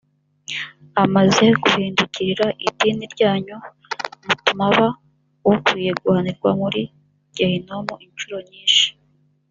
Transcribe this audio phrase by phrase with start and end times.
[1.03, 3.57] amaze guhindukirira idini ryanyu
[4.25, 4.87] mutuma aba
[5.49, 6.81] ukwiriye guhanirwa muri
[7.35, 8.87] gehinomu incuro nyinshi